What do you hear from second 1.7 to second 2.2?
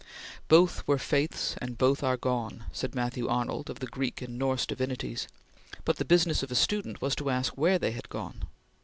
both are